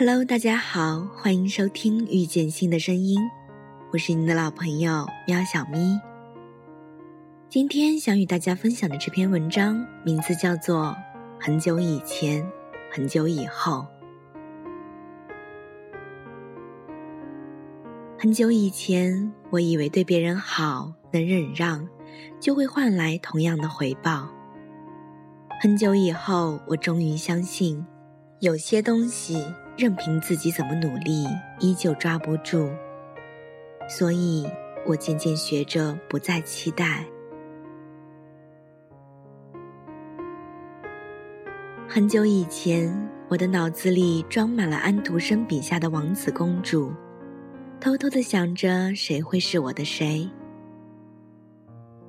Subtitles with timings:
[0.00, 3.20] Hello，大家好，欢迎收听遇见新的声音，
[3.92, 6.00] 我是您的老朋友喵小咪。
[7.50, 10.84] 今天想与大家分享的这篇文章名字叫做
[11.38, 12.50] 《很久以前，
[12.90, 13.84] 很久以后》。
[18.18, 21.86] 很久以前，我以为对别人好，能忍让，
[22.40, 24.30] 就会换来同样的回报。
[25.60, 27.84] 很久以后，我终于相信，
[28.38, 29.44] 有些东西。
[29.80, 31.24] 任凭自己怎么努力，
[31.58, 32.68] 依旧抓不住。
[33.88, 34.46] 所以，
[34.86, 37.02] 我渐渐学着不再期待。
[41.88, 42.94] 很久以前，
[43.30, 46.92] 我的脑子里装满了安徒生笔下的王子公主，
[47.80, 50.28] 偷偷的想着谁会是我的谁。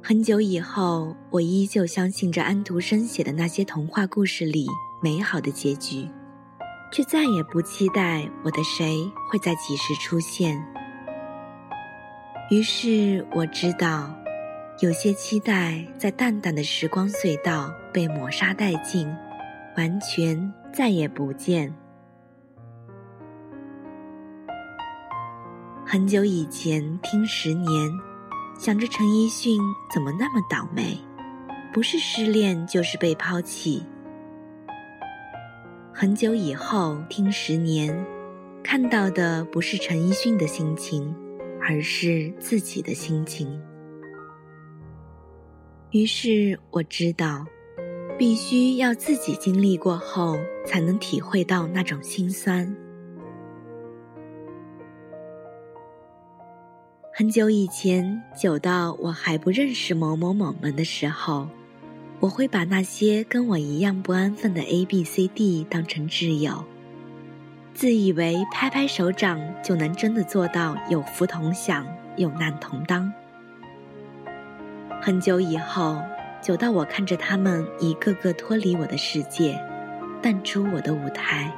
[0.04, 4.68] 很久以后，我依旧相信着安徒生写的那些童话故事里
[5.02, 6.06] 美好的结局。
[6.92, 10.62] 却再也不期待我的谁会在几时出现。
[12.50, 14.14] 于是我知道，
[14.82, 19.08] 有些期待在淡淡的时光隧道被抹杀殆尽，
[19.78, 21.74] 完全再也不见。
[25.86, 27.90] 很久以前听十年，
[28.60, 29.58] 想着陈奕迅
[29.94, 30.98] 怎么那么倒霉，
[31.74, 33.86] 不是失恋就是被抛弃。
[36.02, 37.96] 很久以后听十年，
[38.64, 41.16] 看到的不是陈奕迅的心情，
[41.62, 43.62] 而是自己的心情。
[45.92, 47.46] 于是我知道，
[48.18, 52.76] 必须要自己经历过后，才能体会到那种心酸。
[57.14, 61.48] 很久以前，久到我还不认识某某某们的时候。
[62.22, 66.64] 我会把那些跟我一样不安分的 A、B、C、D 当成挚友，
[67.74, 71.84] 自以为拍拍手掌就能真的做到有福同享、
[72.18, 73.12] 有难同当。
[75.02, 76.00] 很久以后，
[76.44, 79.60] 久到我看着他们一个个脱离我的世界，
[80.22, 81.52] 淡出我的舞台，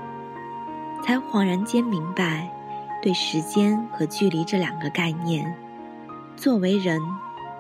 [1.06, 2.50] 才恍然间明白，
[3.02, 5.54] 对时间和距离这两个概念，
[6.38, 7.02] 作为人，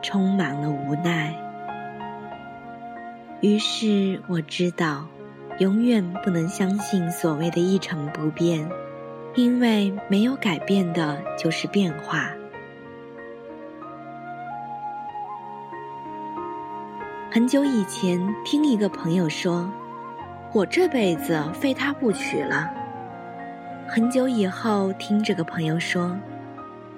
[0.02, 1.43] 充满了无奈。
[3.44, 5.06] 于是我知道，
[5.60, 8.66] 永远不能相信所谓的一成不变，
[9.36, 12.32] 因为没有改变的就是变化。
[17.30, 19.70] 很久以前，听一个朋友说
[20.56, 22.72] ：“我这辈子非他不娶了。”
[23.90, 26.18] 很久以后，听这个朋友说：“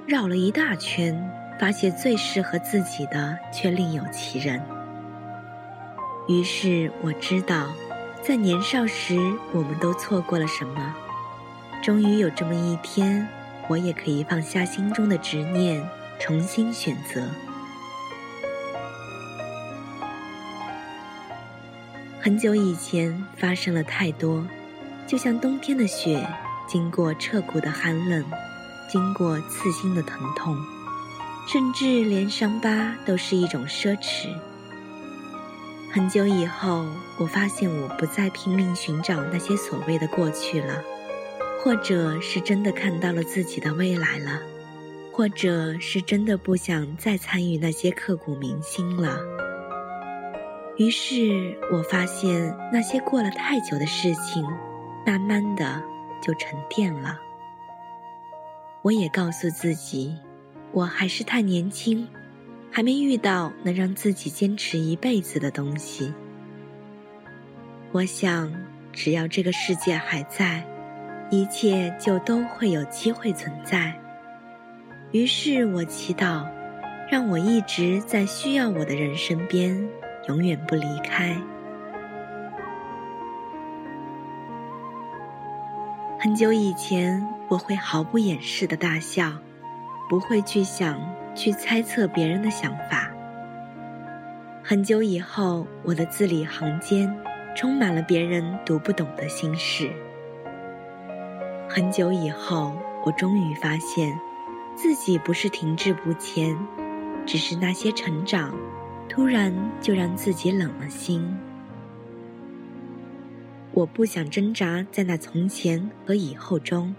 [0.05, 1.28] 绕了一大圈，
[1.59, 4.61] 发现最适合自己的却另有其人。”
[6.27, 7.67] 于是我知道，
[8.23, 9.15] 在年少时
[9.51, 10.95] 我们都错过了什么。
[11.83, 13.27] 终于有这么一天，
[13.67, 15.87] 我也可以放下心中的执念，
[16.19, 17.27] 重新选择。
[22.19, 24.43] 很久以前发生了太多，
[25.05, 26.27] 就像冬天的雪，
[26.65, 28.25] 经过彻骨的寒冷，
[28.89, 30.57] 经过刺心的疼痛，
[31.47, 34.29] 甚至连伤疤都是一种奢侈。
[35.95, 36.85] 很久以后，
[37.17, 40.83] 我发现我不再拼命寻找那些所谓的过去了，
[41.63, 44.41] 或者是真的看到了自己的未来了，
[45.13, 49.19] 或者是真的不想再参与那些刻骨铭心了。
[50.75, 54.45] 于是我发现那些过了太久的事情，
[55.05, 55.81] 慢慢的
[56.22, 57.17] 就沉淀了。
[58.81, 60.13] 我也告诉自己，
[60.73, 62.05] 我还是太年轻。
[62.75, 66.13] 还没遇到能让自己坚持一辈子的东西。
[67.93, 68.51] 我想，
[68.91, 70.61] 只要这个世界还在，
[71.29, 73.97] 一切就都会有机会存在。
[75.13, 76.45] 于是我祈祷，
[77.09, 79.87] 让我一直在需要我的人身边，
[80.27, 81.33] 永远不离开。
[86.19, 89.31] 很久以前，我会毫不掩饰的大笑，
[90.09, 90.99] 不会去想。
[91.35, 93.11] 去猜测别人的想法。
[94.64, 97.14] 很久以后，我的字里行间
[97.55, 99.91] 充满了别人读不懂的心事。
[101.70, 104.17] 很久以后，我终于发现，
[104.76, 106.58] 自己不是停滞不前，
[107.26, 108.55] 只是那些成长，
[109.08, 111.38] 突然就让自己冷了心。
[113.72, 116.96] 我不想挣扎在那从前和以后中，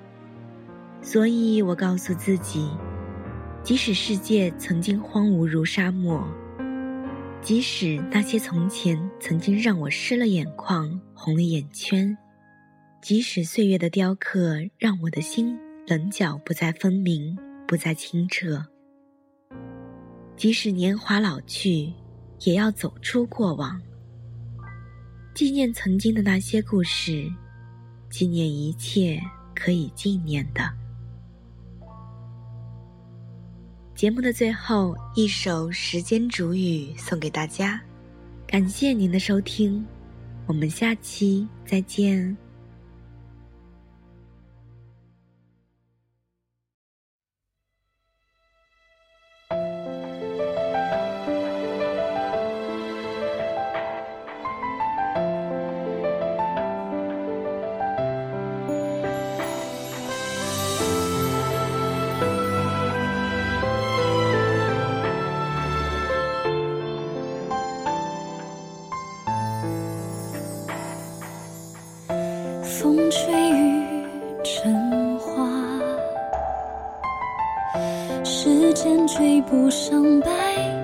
[1.01, 2.71] 所以我告诉自己。
[3.67, 6.25] 即使世界曾经荒芜如沙漠，
[7.43, 12.17] 即使那些从前曾经让我湿了眼眶、红了眼圈，
[13.03, 15.59] 即使岁月的雕刻让我的心
[15.89, 17.37] 棱角不再分明，
[17.67, 18.65] 不再清澈；
[20.37, 21.93] 即使年华老去，
[22.43, 23.83] 也要走出过往，
[25.35, 27.29] 纪念曾经的那些故事，
[28.09, 29.21] 纪念一切
[29.57, 30.86] 可以纪念的。
[33.97, 37.81] 节目的最后一首《时间煮雨》送给大家，
[38.47, 39.83] 感谢您的收听，
[40.47, 42.37] 我们下期再见。
[79.43, 80.76] 不上白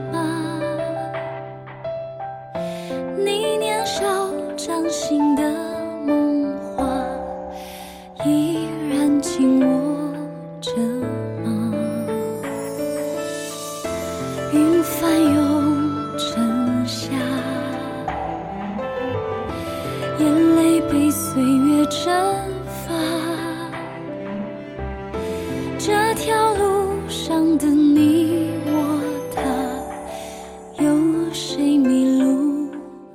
[31.33, 32.71] 谁迷路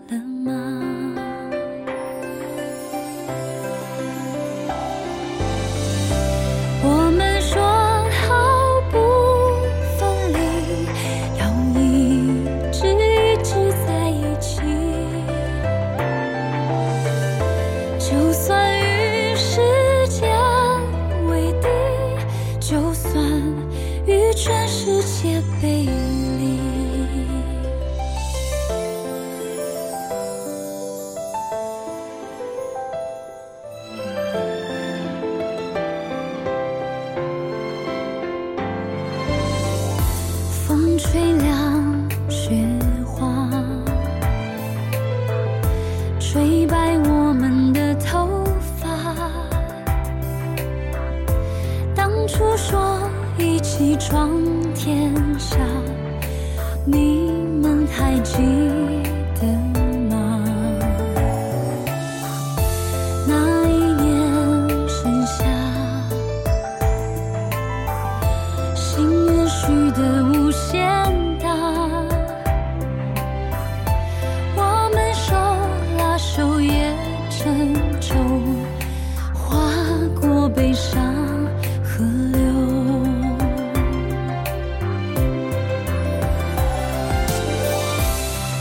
[0.10, 0.52] 了吗？
[6.84, 8.26] 我们说好
[8.92, 8.98] 不
[10.00, 10.38] 分离，
[11.38, 11.42] 要
[11.80, 11.80] 一
[12.72, 13.50] 直一直
[13.86, 14.50] 在一起。
[18.00, 18.57] 就算
[52.28, 53.00] 初说
[53.38, 54.30] 一起闯
[54.76, 55.58] 天下，
[56.86, 57.32] 你
[57.62, 58.42] 们还记
[59.40, 59.77] 得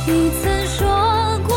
[0.09, 0.87] 你曾说
[1.49, 1.56] 过